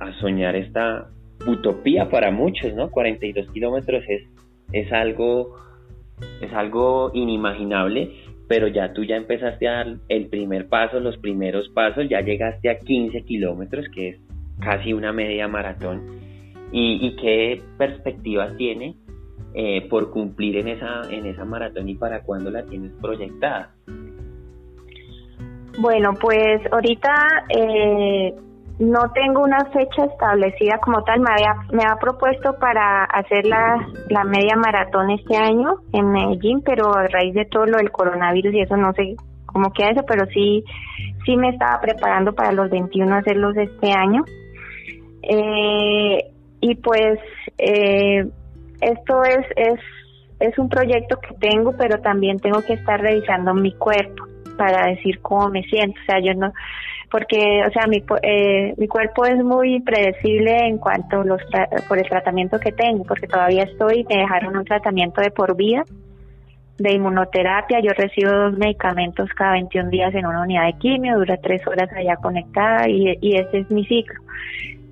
[0.00, 1.08] a, soñar esta
[1.46, 2.90] utopía para muchos, ¿no?
[2.90, 4.22] 42 kilómetros es,
[4.72, 5.56] es algo
[6.40, 8.12] es algo inimaginable,
[8.48, 12.70] pero ya tú ya empezaste a dar el primer paso, los primeros pasos, ya llegaste
[12.70, 14.20] a 15 kilómetros, que es
[14.58, 16.18] casi una media maratón.
[16.72, 18.94] ¿Y, qué perspectivas tiene
[19.54, 23.74] eh, por cumplir en esa, en esa maratón y para cuándo la tienes proyectada?
[25.78, 28.34] Bueno, pues ahorita eh,
[28.78, 31.20] no tengo una fecha establecida como tal.
[31.20, 36.62] Me había, me ha propuesto para hacer la, la media maratón este año en Medellín,
[36.64, 40.04] pero a raíz de todo lo del coronavirus y eso no sé cómo queda eso,
[40.06, 40.64] pero sí,
[41.24, 44.24] sí me estaba preparando para los 21 hacerlos este año.
[45.22, 47.18] Eh, y pues
[47.58, 48.26] eh,
[48.80, 49.80] esto es, es,
[50.38, 54.24] es un proyecto que tengo, pero también tengo que estar revisando mi cuerpo
[54.56, 55.98] para decir cómo me siento.
[56.00, 56.52] O sea, yo no,
[57.10, 61.40] porque, o sea, mi, eh, mi cuerpo es muy predecible en cuanto los
[61.88, 65.84] por el tratamiento que tengo, porque todavía estoy, me dejaron un tratamiento de por vida
[66.78, 71.36] de inmunoterapia, yo recibo dos medicamentos cada 21 días en una unidad de quimio, dura
[71.36, 74.20] tres horas allá conectada y, y ese es mi ciclo.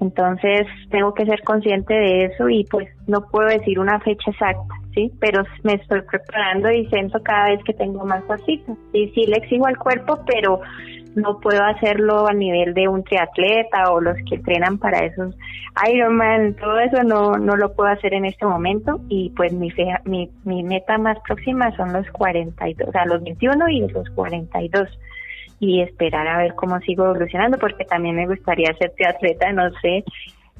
[0.00, 4.74] Entonces tengo que ser consciente de eso y pues no puedo decir una fecha exacta,
[4.94, 5.10] ¿sí?
[5.20, 8.76] Pero me estoy preparando y siento cada vez que tengo más cositas.
[8.92, 10.60] Sí, sí le exijo al cuerpo, pero
[11.16, 15.34] no puedo hacerlo a nivel de un triatleta o los que entrenan para esos
[15.92, 19.70] Ironman, todo eso no, no lo puedo hacer en este momento y pues mi,
[20.04, 24.88] mi, mi meta más próxima son los 42, o sea, los 21 y los 42
[25.60, 30.02] y esperar a ver cómo sigo evolucionando porque también me gustaría ser triatleta, no sé,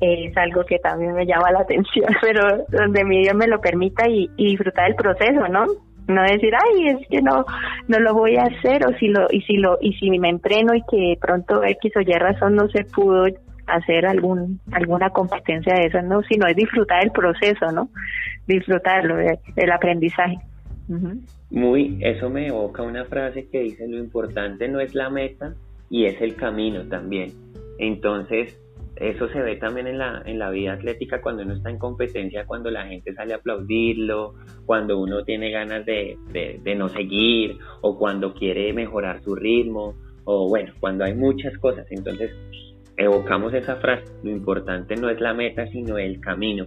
[0.01, 4.07] es algo que también me llama la atención, pero donde mi Dios me lo permita
[4.09, 5.64] y, y disfrutar el proceso, ¿no?
[6.09, 7.45] No decir ay es que no
[7.88, 10.75] no lo voy a hacer o si lo y si lo y si me entreno
[10.75, 13.27] y que pronto x o y razón no se pudo
[13.66, 17.88] hacer algún alguna competencia de eso no sino es disfrutar el proceso no
[18.47, 20.38] disfrutarlo del aprendizaje.
[21.51, 25.55] Muy eso me evoca una frase que dice lo importante no es la meta
[25.90, 27.33] y es el camino también
[27.79, 28.57] entonces
[28.97, 32.47] eso se ve también en la, en la vida atlética cuando uno está en competencia,
[32.47, 37.99] cuando la gente sale a aplaudirlo, cuando uno tiene ganas de, de, no seguir o
[37.99, 41.87] cuando quiere mejorar su ritmo o bueno, cuando hay muchas cosas.
[41.91, 42.31] Entonces
[42.97, 46.67] evocamos esa frase, lo importante no es la meta sino el camino.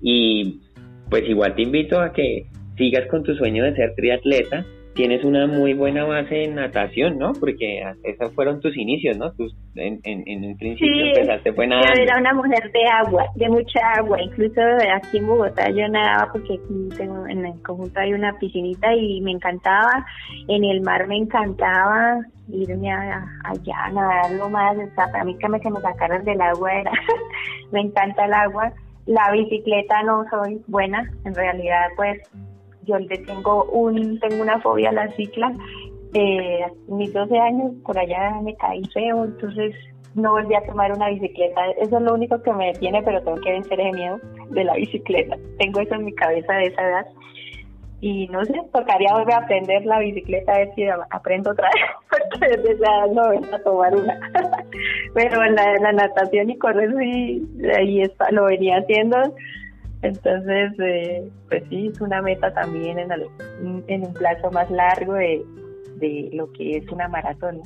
[0.00, 0.60] Y
[1.10, 5.46] pues igual te invito a que sigas con tu sueño de ser triatleta tienes una
[5.46, 7.32] muy buena base en natación, ¿no?
[7.32, 9.32] Porque esos fueron tus inicios, ¿no?
[9.32, 13.80] Tus, en, en, un principio empezaste fue Yo era una mujer de agua, de mucha
[13.96, 14.20] agua.
[14.22, 14.60] Incluso
[14.94, 16.58] aquí en Bogotá yo nadaba porque
[16.96, 20.06] tengo, en el conjunto hay una piscinita y me encantaba.
[20.48, 24.76] En el mar me encantaba irme allá a nadar lo más.
[24.76, 26.92] O sea, para mí que me, sacaran del agua era...
[27.72, 28.72] me encanta el agua
[29.06, 32.20] La bicicleta no soy buena, en realidad pues
[32.84, 35.52] yo le tengo un tengo una fobia a la cicla.
[36.14, 39.74] Eh, mis 12 años por allá me caí feo, entonces
[40.14, 41.70] no volví a tomar una bicicleta.
[41.80, 44.20] Eso es lo único que me detiene, pero tengo que vencer el miedo
[44.50, 45.36] de la bicicleta.
[45.58, 47.06] Tengo eso en mi cabeza de esa edad.
[48.00, 51.84] Y no sé, tocaría volver a aprender la bicicleta, a ver si aprendo otra vez,
[52.10, 54.20] porque desde esa edad no voy a tomar una.
[55.14, 57.42] pero la, la natación y correr sí,
[57.76, 59.16] ahí está, lo venía haciendo.
[60.04, 63.10] Entonces, eh, pues sí, es una meta también en,
[63.88, 65.42] en un plazo más largo de,
[65.96, 67.62] de lo que es una maratón.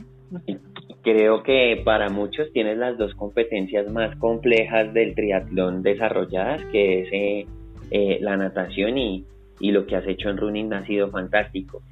[1.03, 7.09] Creo que para muchos tienes las dos competencias más complejas del triatlón desarrolladas, que es
[7.13, 7.47] eh,
[7.91, 9.25] eh, la natación y,
[9.59, 11.83] y, lo que has hecho en running ha sido fantástico.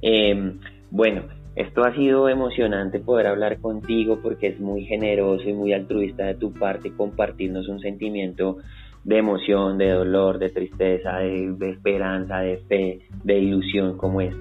[0.00, 0.58] Em,
[0.90, 1.22] bueno,
[1.54, 6.34] esto ha sido emocionante poder hablar contigo porque es muy generoso y muy altruista de
[6.34, 8.58] tu parte compartirnos un sentimiento
[9.04, 14.34] de emoción, de dolor, de tristeza, de, de esperanza, de fe, de ilusión, como es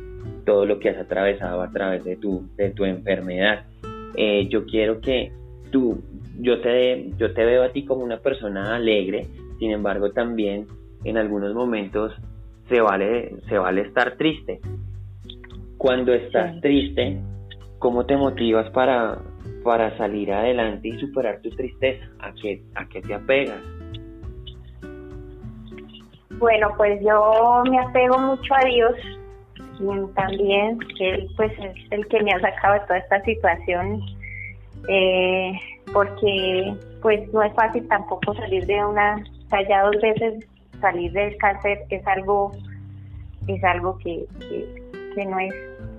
[0.45, 3.65] todo lo que has atravesado a través de tu, de tu enfermedad.
[4.15, 5.31] Eh, yo quiero que
[5.71, 6.03] tú,
[6.39, 9.27] yo te, yo te veo a ti como una persona alegre,
[9.59, 10.67] sin embargo también
[11.03, 12.13] en algunos momentos
[12.69, 14.59] se vale, se vale estar triste.
[15.77, 17.17] Cuando estás triste,
[17.79, 19.19] ¿cómo te motivas para,
[19.63, 22.05] para salir adelante y superar tu tristeza?
[22.19, 23.80] ¿A qué, a qué te apegas?
[26.41, 28.95] Bueno, pues yo me apego mucho a Dios
[30.15, 34.01] también que él pues es el que me ha sacado de toda esta situación
[34.87, 35.53] eh,
[35.93, 39.23] porque pues no es fácil tampoco salir de una,
[39.67, 40.45] ya dos veces
[40.79, 42.51] salir del cáncer es algo
[43.47, 44.25] es algo que,
[45.15, 45.53] que, no es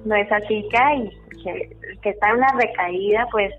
[0.05, 1.11] no es así que
[1.43, 3.53] que, que está en una recaída pues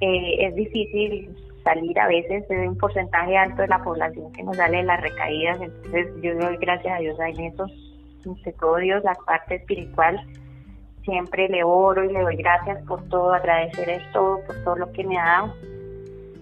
[0.00, 4.56] eh, es difícil salir a veces de un porcentaje alto de la población que nos
[4.56, 7.66] sale de las recaídas entonces yo doy gracias a Dios a eso
[8.44, 10.20] de todo Dios, la parte espiritual,
[11.02, 15.04] siempre le oro y le doy gracias por todo, agradecer todo, por todo lo que
[15.04, 15.54] me ha dado.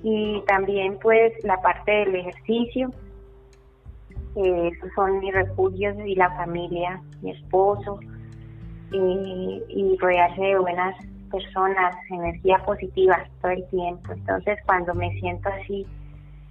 [0.04, 2.90] Y también pues la parte del ejercicio,
[4.36, 7.98] esos son mis refugios y la familia, mi esposo,
[8.92, 10.94] y, y rodearse de buenas
[11.32, 14.12] personas, energía positiva todo el tiempo.
[14.12, 15.84] Entonces cuando me siento así,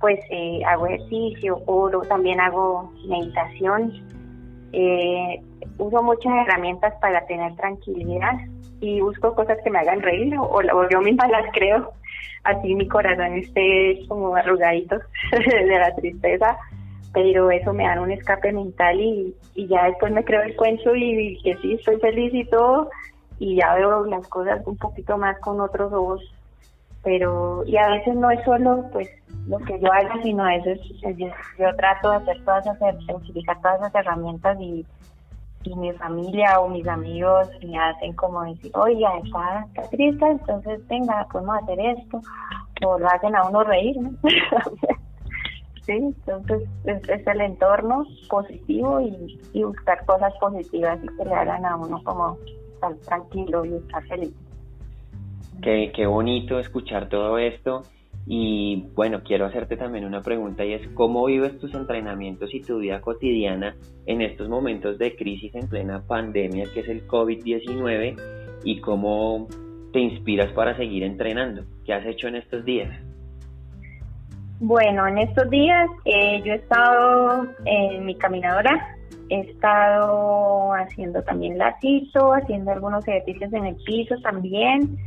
[0.01, 3.93] pues eh, hago ejercicio, oro, también hago meditación
[4.73, 5.41] eh,
[5.77, 8.33] uso muchas herramientas para tener tranquilidad
[8.79, 11.91] y busco cosas que me hagan reír o, yo misma las creo.
[12.43, 14.97] Así mi corazón esté como arrugadito
[15.31, 16.57] de la tristeza,
[17.13, 21.39] pero eso me da un escape mental y, ya después me creo el cuento y,
[21.43, 22.89] que sí, estoy feliz y todo
[23.41, 26.21] y ya veo las cosas un poquito más con otros ojos
[27.03, 29.09] pero y a veces no es solo pues
[29.47, 30.79] lo que yo haga sino a veces
[31.17, 34.85] yo, trato de hacer todas esas utilizar todas esas herramientas y,
[35.63, 40.87] y mi familia o mis amigos me hacen como decir oye está, está triste entonces
[40.87, 42.21] venga podemos hacer esto
[42.85, 44.11] o lo hacen a uno reír ¿no?
[45.81, 51.65] sí entonces es, el entorno positivo y, y buscar cosas positivas y que le hagan
[51.65, 52.37] a uno como
[52.81, 54.33] estar tranquilo y estar feliz
[55.61, 57.83] Qué, qué bonito escuchar todo esto.
[58.25, 62.79] Y bueno, quiero hacerte también una pregunta y es cómo vives tus entrenamientos y tu
[62.79, 68.15] vida cotidiana en estos momentos de crisis en plena pandemia que es el COVID-19
[68.63, 69.47] y cómo
[69.91, 71.63] te inspiras para seguir entrenando.
[71.85, 72.89] ¿Qué has hecho en estos días?
[74.59, 78.95] Bueno, en estos días eh, yo he estado en mi caminadora,
[79.31, 84.97] he estado haciendo también latizo, haciendo algunos ejercicios en el piso también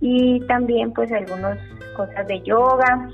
[0.00, 1.58] y también pues algunas
[1.96, 3.08] cosas de yoga.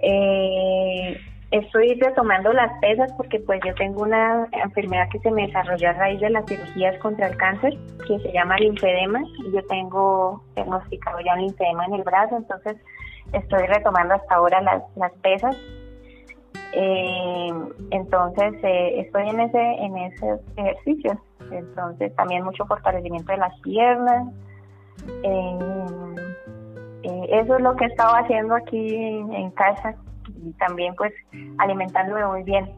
[0.00, 1.16] Eh,
[1.52, 5.92] estoy retomando las pesas porque pues yo tengo una enfermedad que se me desarrolló a
[5.92, 11.20] raíz de las cirugías contra el cáncer que se llama linfedema y yo tengo diagnosticado
[11.20, 12.76] ya un linfedema en el brazo entonces
[13.32, 15.56] estoy retomando hasta ahora las, las pesas
[16.72, 17.50] eh,
[17.90, 21.16] entonces eh, estoy en ese en esos ejercicios
[21.50, 24.26] entonces también mucho fortalecimiento de las piernas
[25.22, 25.58] eh,
[27.02, 29.94] eh, eso es lo que he estado haciendo aquí en, casa
[30.26, 31.12] y también pues
[31.58, 32.70] alimentándome muy bien.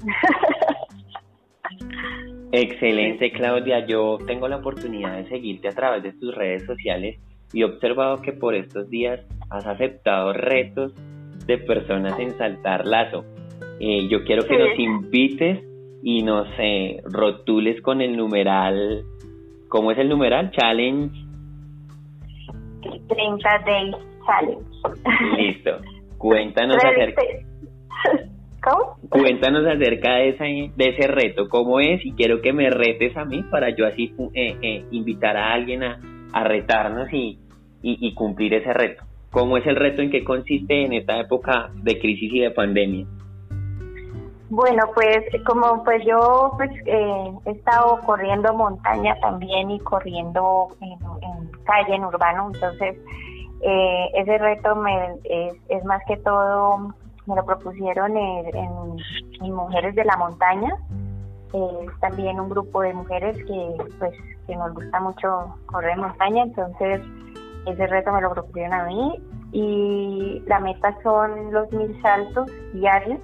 [2.53, 7.19] Excelente Claudia, yo tengo la oportunidad de seguirte a través de tus redes sociales
[7.53, 9.21] y he observado que por estos días
[9.51, 10.93] has aceptado retos
[11.47, 13.25] de personas en saltar lazo.
[13.81, 15.65] Eh, yo quiero que nos invites
[16.03, 19.05] y nos eh, rotules con el numeral,
[19.69, 20.51] ¿cómo es el numeral?
[20.53, 21.31] Challenge
[23.09, 25.37] 30 Days Challenge.
[25.37, 25.79] Listo.
[26.19, 27.23] Cuéntanos acerca.
[28.63, 28.97] ¿Cómo?
[29.09, 33.25] Cuéntanos acerca de ese, de ese reto, cómo es, y quiero que me retes a
[33.25, 35.99] mí para yo así eh, eh, invitar a alguien a,
[36.35, 37.39] a retarnos y,
[37.83, 39.03] y, cumplir ese reto.
[39.31, 43.07] ¿Cómo es el reto en qué consiste en esta época de crisis y de pandemia?
[44.51, 50.99] Bueno, pues como pues yo pues eh, he estado corriendo montaña también y corriendo en,
[51.63, 52.97] calle, en urbano, entonces
[53.61, 56.93] eh, ese reto me, es, más que todo,
[57.27, 58.97] me lo propusieron en,
[59.41, 60.77] Mujeres de la Montaña,
[61.55, 64.13] es también un grupo de mujeres que pues
[64.47, 67.01] que nos gusta mucho correr montaña, entonces
[67.67, 69.23] ese reto me lo propusieron a mí.
[69.53, 73.19] Y la meta son los mil saltos diarios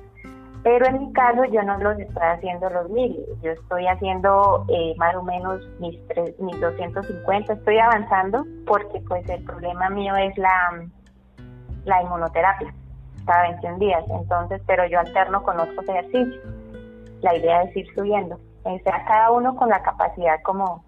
[0.67, 4.95] pero en mi caso yo no los estoy haciendo los mil, yo estoy haciendo eh,
[4.97, 5.97] más o menos mis,
[6.41, 10.85] mis 250, estoy avanzando porque pues el problema mío es la,
[11.85, 12.75] la inmunoterapia.
[13.27, 16.45] Cada 21 días, entonces, pero yo alterno con otros ejercicios.
[17.23, 20.83] La idea es ir subiendo, o sea, cada uno con la capacidad como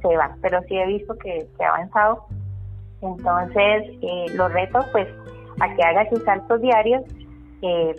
[0.00, 2.24] se va, pero sí he visto que, se ha avanzado.
[3.02, 5.06] Entonces, eh, los retos pues
[5.60, 7.02] a que haga sus saltos diarios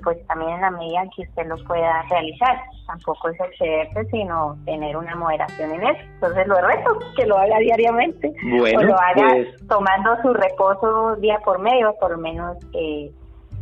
[0.04, 2.62] pues también en la medida que usted lo pueda realizar.
[2.88, 6.02] Tampoco es excederse, sino tener una moderación en eso.
[6.16, 11.40] Entonces lo reto que lo haga diariamente o lo haga pues tomando su reposo día
[11.44, 13.12] por medio, por lo menos eh,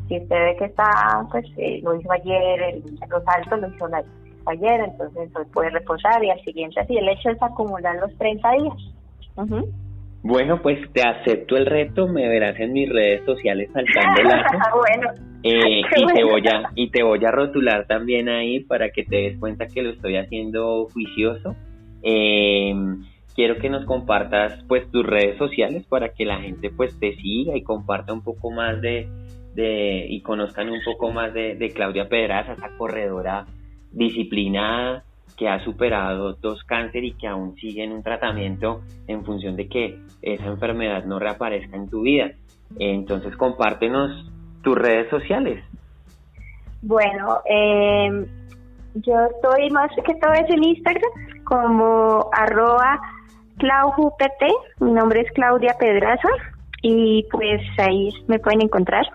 [0.07, 3.89] si usted ve que está, pues eh, lo hizo ayer, el, los saltos lo hizo
[4.45, 6.97] ayer, entonces hoy puede reposar y al siguiente así.
[6.97, 8.73] El hecho es acumular los 30 días.
[10.23, 14.21] Bueno, pues te acepto el reto, me verás en mis redes sociales saltando
[14.75, 15.09] bueno.
[15.43, 19.15] Eh, y te voy a y te voy a rotular también ahí para que te
[19.17, 21.55] des cuenta que lo estoy haciendo juicioso.
[22.01, 22.73] Eh,
[23.35, 27.55] quiero que nos compartas pues tus redes sociales para que la gente pues te siga
[27.55, 29.07] y comparta un poco más de,
[29.53, 33.45] de y conozcan un poco más de, de Claudia Pedraza, esa corredora
[33.91, 35.03] disciplinada
[35.37, 39.69] que ha superado dos cánceres y que aún sigue en un tratamiento en función de
[39.69, 42.31] que esa enfermedad no reaparezca en tu vida.
[42.79, 44.29] Entonces compártenos
[44.63, 45.63] tus redes sociales.
[46.81, 48.25] Bueno, eh,
[48.95, 51.11] yo estoy más que todo es en Instagram
[51.43, 52.99] como arroba
[53.57, 54.21] claujupt,
[54.79, 56.29] mi nombre es Claudia Pedraza
[56.81, 59.05] y pues ahí me pueden encontrar.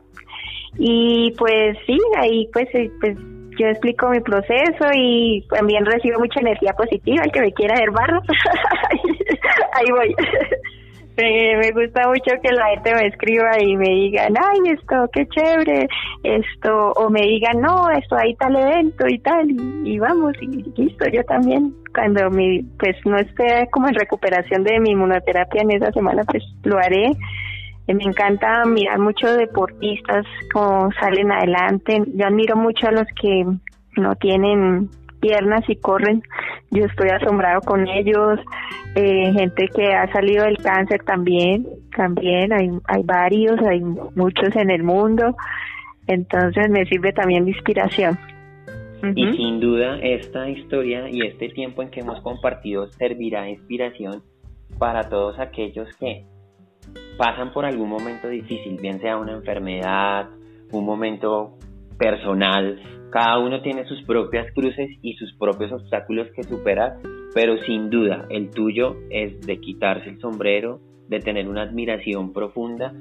[0.78, 2.68] Y pues sí, ahí pues,
[3.00, 3.16] pues
[3.62, 7.90] yo explico mi proceso y también recibo mucha energía positiva, el que me quiera ver
[7.90, 8.20] barro,
[9.72, 10.14] ahí voy.
[11.16, 15.86] me gusta mucho que la gente me escriba y me digan, ay, esto, qué chévere,
[16.24, 19.46] esto, o me digan, no, esto, hay tal evento y tal,
[19.84, 20.46] y, vamos, y
[20.80, 25.72] listo, yo también, cuando mi, pues no esté como en recuperación de mi inmunoterapia en
[25.72, 27.12] esa semana, pues lo haré.
[27.87, 32.03] Eh, me encanta mirar mucho deportistas como salen adelante.
[32.14, 33.45] Yo admiro mucho a los que
[33.97, 34.89] no tienen
[35.20, 36.22] piernas y corren.
[36.70, 38.41] Yo estoy asombrado con ellos.
[38.95, 41.66] Eh, gente que ha salido del cáncer también,
[41.97, 45.35] también hay, hay varios, hay muchos en el mundo.
[46.07, 48.18] Entonces me sirve también de inspiración.
[49.16, 54.22] Y sin duda esta historia y este tiempo en que hemos compartido servirá de inspiración
[54.78, 56.24] para todos aquellos que
[57.16, 60.30] pasan por algún momento difícil, bien sea una enfermedad,
[60.72, 61.59] un momento
[61.99, 62.80] personal,
[63.12, 66.97] cada uno tiene sus propias cruces y sus propios obstáculos que superar,
[67.35, 72.95] pero sin duda el tuyo es de quitarse el sombrero, de tener una admiración profunda.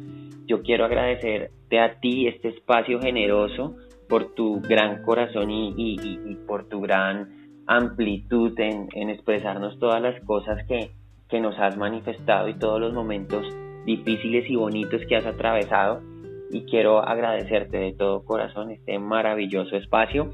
[0.47, 3.77] Yo quiero agradecerte a ti este espacio generoso
[4.09, 7.29] por tu gran corazón y, por tu gran
[7.65, 10.91] amplitud en, expresarnos todas las cosas que,
[11.29, 13.45] que nos has manifestado y todos los momentos
[13.85, 16.01] difíciles y bonitos que has atravesado
[16.51, 20.31] y quiero agradecerte de todo corazón este maravilloso espacio.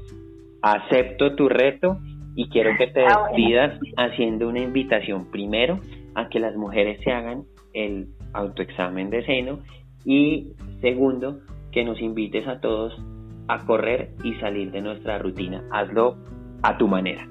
[0.62, 1.98] Acepto tu reto
[2.34, 5.80] y quiero que te ah, despidas haciendo una invitación primero
[6.14, 9.60] a que las mujeres se hagan el autoexamen de seno
[10.04, 11.40] y segundo
[11.70, 13.00] que nos invites a todos
[13.48, 15.62] a correr y salir de nuestra rutina.
[15.70, 16.16] Hazlo
[16.62, 17.26] a tu manera.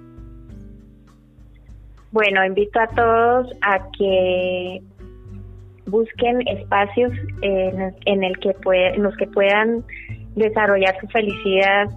[2.12, 4.82] Bueno, invito a todos a que
[5.88, 7.12] busquen espacios
[7.42, 8.54] en, el que
[8.98, 9.84] los que puedan
[10.36, 11.90] desarrollar su felicidad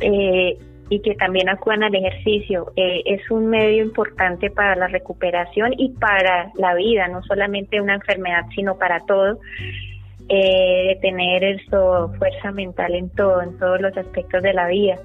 [0.00, 0.58] eh,
[0.88, 2.72] y que también acudan al ejercicio.
[2.76, 7.94] Eh, es un medio importante para la recuperación y para la vida, no solamente una
[7.94, 9.38] enfermedad, sino para todo.
[10.28, 14.96] Eh, de tener eso, fuerza mental en todo, en todos los aspectos de la vida.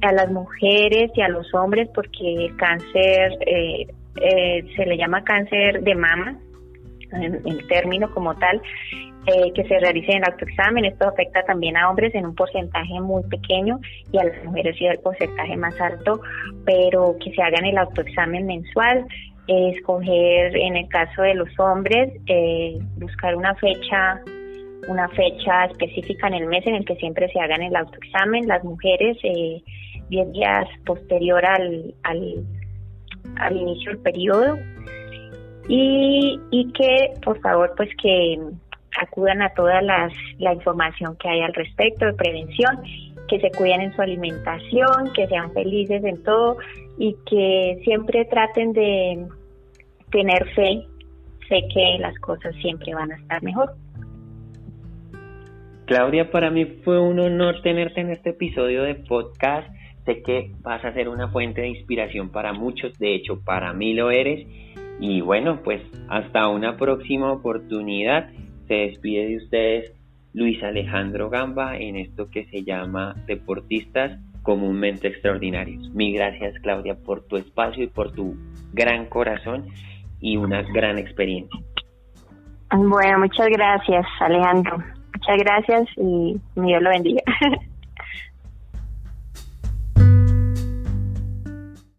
[0.00, 3.38] A las mujeres y a los hombres, porque el cáncer
[4.14, 6.38] se le llama cáncer de mama,
[7.14, 8.60] en, término como tal,
[9.26, 10.84] eh, que se realicen el autoexamen.
[10.84, 13.80] Esto afecta también a hombres en un porcentaje muy pequeño
[14.12, 16.20] y a las mujeres sí el porcentaje más alto,
[16.64, 19.06] pero que se hagan el autoexamen mensual.
[19.46, 24.20] escoger, en el caso de los hombres, eh, buscar una fecha
[24.88, 28.46] una fecha específica en el mes en el que siempre se hagan el autoexamen.
[28.46, 29.62] Las mujeres, eh,
[30.08, 32.44] 10 días posterior al, al,
[33.36, 34.58] al inicio del periodo.
[35.68, 38.38] Y, y que, por favor, pues que
[39.00, 42.82] acudan a toda las, la información que hay al respecto de prevención,
[43.28, 46.58] que se cuiden en su alimentación, que sean felices en todo
[46.98, 49.26] y que siempre traten de
[50.10, 50.86] tener fe,
[51.48, 53.72] sé que las cosas siempre van a estar mejor.
[55.86, 59.68] Claudia, para mí fue un honor tenerte en este episodio de podcast.
[60.06, 63.92] Sé que vas a ser una fuente de inspiración para muchos, de hecho para mí
[63.92, 64.46] lo eres.
[65.00, 68.30] Y bueno, pues hasta una próxima oportunidad.
[68.68, 69.92] Se despide de ustedes
[70.32, 75.90] Luis Alejandro Gamba en esto que se llama Deportistas comúnmente extraordinarios.
[75.94, 78.36] Mil gracias Claudia por tu espacio y por tu
[78.72, 79.66] gran corazón
[80.20, 81.60] y una gran experiencia.
[82.70, 84.78] Bueno, muchas gracias Alejandro.
[85.14, 87.22] Muchas gracias y Dios lo bendiga.